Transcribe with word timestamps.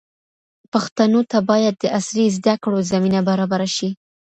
پښتنو 0.73 1.19
ته 1.31 1.37
باید 1.49 1.75
د 1.79 1.85
عصري 1.97 2.25
زده 2.37 2.53
کړو 2.63 2.79
زمینه 2.91 3.19
برابره 3.29 3.67
شي. 3.75 3.89